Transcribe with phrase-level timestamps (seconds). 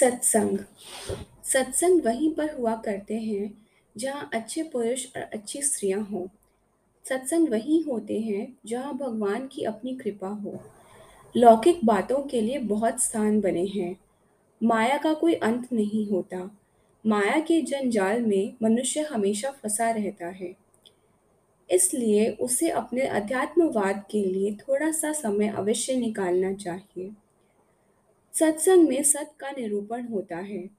[0.00, 0.58] सत्संग।
[1.44, 3.66] सत्संग वहीं पर हुआ करते हैं,
[3.96, 6.26] जहाँ अच्छे पुरुष और अच्छी स्त्रियाँ हों।
[7.08, 10.60] सत्संग वहीं होते हैं, जहाँ भगवान की अपनी कृपा हो।
[11.36, 13.96] लौकिक बातों के लिए बहुत स्थान बने हैं।
[14.62, 16.58] माया का कोई अंत नहीं होता।
[17.06, 20.56] माया के जंजाल में मनुष्य हमेशा फंसा रहता है।
[21.70, 27.10] इसलिए उसे अपने अध्यात्मवाद के लिए थोड़ा सा समय अवश्य निकालना चाहिए।
[28.38, 30.70] सत्संग में सत्य का निरूपण होता है।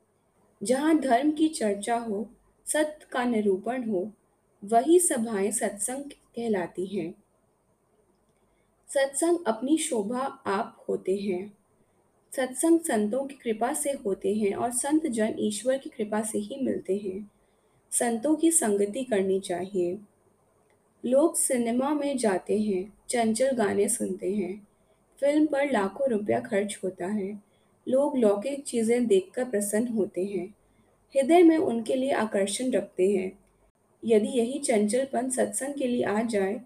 [0.64, 2.30] जहाँ धर्म की चर्चा हो
[2.66, 4.12] सत्य का निरूपण हो,
[4.66, 6.04] वही सभाएँ सत्संग
[6.36, 7.14] कहलाती हैं।
[8.88, 11.58] सत्संग अपनी शोभा आप होते हैं।
[12.36, 16.56] सत्संग संतों की कृपा से होते हैं और संत जन ईश्वर की कृपा से ही
[16.62, 17.32] मिलते हैं।
[17.92, 20.00] संतों की संगति करनी चाहिए।
[21.06, 24.68] लोग सिनेमा में जाते हैं, चंचल गाने सुनते हैं।
[25.20, 27.47] फ़िल्म पर लाखों रुपया खर्च होता है।
[27.88, 30.46] लोग लौकिक चीज़ें देखकर प्रसन्न होते हैं।
[31.16, 33.32] हृदय में उनके लिए आकर्षण रखते हैं।
[34.04, 36.60] यदि यही चंचलपन सत्संग के लिए आ जाए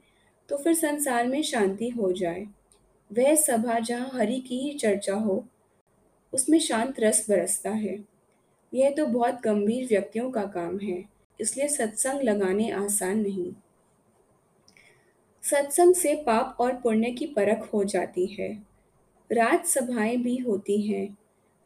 [0.50, 2.46] तो फिर संसार में शांति हो जाए।
[3.12, 5.44] वह सभा जहाँ हरि की ही चर्चा हो,
[6.34, 7.98] उसमें शांत रस बरसता है।
[8.74, 11.04] यह तो बहुत गंभीर व्यक्तियों का काम है,
[11.40, 13.52] इसलिए सत्संग लगाने आसान नहीं।
[15.44, 18.52] सत्संग से पाप और पुण्य की परख हो जाती है।
[19.30, 21.08] राजसभाएँ भी होती हैं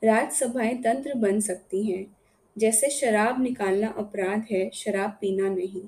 [0.05, 2.05] राजसभाएँ तंत्र बन सकती हैं।
[2.55, 5.81] जैसे शराब निकालना अपराध है, शराब पीना नहीं।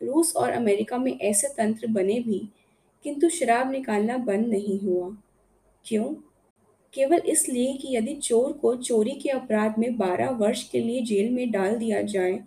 [0.00, 2.38] रूस और अमेरिका में ऐसे तंत्र बने भी,
[3.04, 5.16] किंतु शराब निकालना बंद नहीं हुआ।
[5.84, 6.14] क्यों?
[6.94, 11.30] केवल इसलिए कि यदि चोर को चोरी के अपराध में बारह वर्ष के लिए जेल
[11.30, 12.38] में डाल दिया जाए,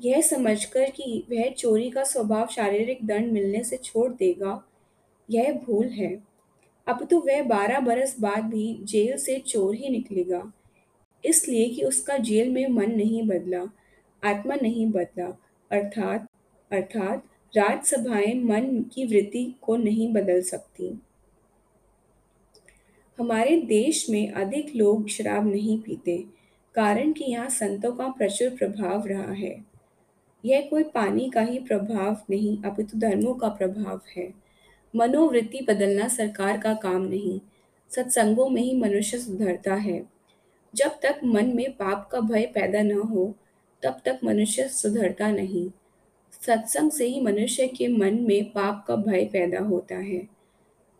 [0.00, 4.62] यह समझकर कि वह चोरी का स्वभाव शारीरिक दंड मिलने से छोड़ देगा,
[5.30, 6.31] यह भूल है।
[6.86, 10.42] अब तो वह बारह बरस बाद भी जेल से चोर ही निकलेगा।
[11.24, 13.62] इसलिए कि उसका जेल में मन नहीं बदला,
[14.22, 15.26] आत्मा नहीं बदला।
[15.70, 16.26] अर्थात
[16.70, 20.92] अर्थात राजसभाएँ मन की वृत्ति को नहीं बदल सकती।
[23.18, 26.16] हमारे देश में अधिक लोग शराब नहीं पीते,
[26.74, 29.54] कारण कि यहाँ संतों का प्रचुर प्रभाव रहा है।
[30.44, 34.41] यह कोई पानी का ही प्रभाव नहीं, अपितु धर्मों का प्रभाव है।
[34.96, 37.40] मनोवृत्ति बदलना सरकार का काम नहीं।
[37.90, 40.06] सत्संगों में ही मनुष्य सुधरता है।
[40.74, 43.34] जब तक मन में पाप का भय पैदा न हो,
[43.82, 45.70] तब तक मनुष्य सुधरता नहीं।
[46.46, 50.28] सत्संग से ही मनुष्य के मन में पाप का भय पैदा होता है।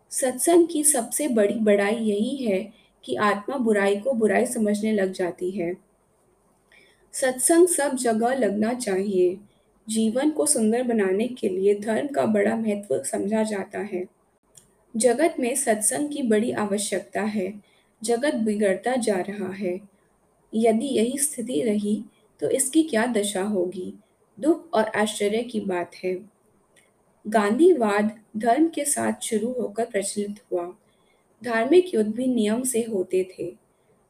[0.09, 5.51] सत्संग की सबसे बड़ी बड़ाई यही है कि आत्मा बुराई को बुराई समझने लग जाती
[5.51, 5.75] है।
[7.13, 9.37] सत्संग सब जगह लगना चाहिए।
[9.89, 14.05] जीवन को सुंदर बनाने के लिए धर्म का बड़ा महत्व समझा जाता है।
[14.97, 17.53] जगत में सत्संग की बड़ी आवश्यकता है।
[18.03, 19.79] जगत बिगड़ता जा रहा है।
[20.55, 22.03] यदि यही स्थिति रही
[22.39, 23.93] तो इसकी क्या दशा होगी?
[24.39, 26.29] दुख और आश्चर्य की बात है।
[27.27, 30.75] गांधीवाद धर्म के साथ शुरू होकर प्रचलित हुआ।
[31.43, 33.55] धार्मिक युद्ध भी नियम से होते थे।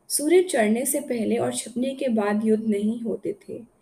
[0.10, 3.73] सूर्य चढ़ने से पहले और छिपने के बाद युद्ध नहीं होते थे।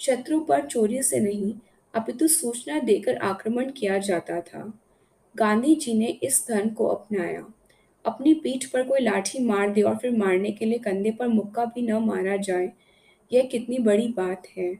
[0.00, 1.54] शत्रु पर चोरी से नहीं,
[1.94, 4.80] अपितु सूचना देकर आक्रमण किया जाता था।
[5.36, 7.52] गांधी जी ने इस धर्म को अपनाया।
[8.06, 11.64] अपनी पीठ पर कोई लाठी मार दे और फिर मारने के लिए कंधे पर मुक्का
[11.64, 12.72] भी न मारा जाए,
[13.32, 14.78] यह कितनी बड़ी बात है।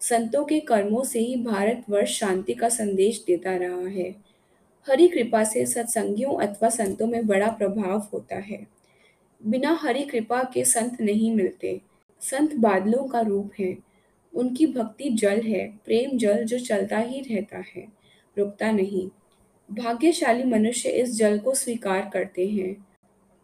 [0.00, 4.10] संतों के कर्मों से ही भारतवर्ष शांति का संदेश देता रहा है।
[4.88, 8.66] हरि कृपा से सत्संगियों अथवा संतों में बड़ा प्रभाव होता है।
[9.46, 11.80] बिना हरि कृपा के संत नहीं मिलते।
[12.20, 13.91] संत बादलों का रूप है।
[14.34, 17.88] उनकी भक्ति जल है, प्रेम जल जो चलता ही रहता है,
[18.38, 19.08] रुकता नहीं।
[19.70, 22.86] भाग्यशाली मनुष्य इस जल को स्वीकार करते हैं।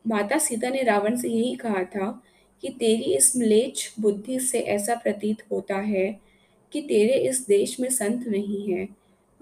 [0.07, 2.23] माता सीता ने रावण से यही कहा था
[2.63, 6.21] कि तेरी इस म्लेच्छ बुद्धि से ऐसा प्रतीत होता है
[6.73, 8.89] कि तेरे इस देश में संत नहीं है।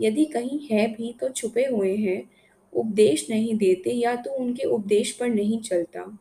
[0.01, 2.31] यदि कहीं है भी तो छुपे हुए हैं,
[2.73, 6.19] उपदेश नहीं देते या तो उनके उपदेश पर नहीं चलता।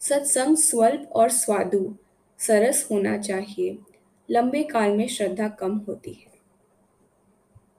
[0.00, 1.94] सत्संग, स्वल्प और स्वादु
[2.46, 3.78] सरस होना चाहिए।
[4.30, 6.33] लंबे काल में श्रद्धा कम होती है।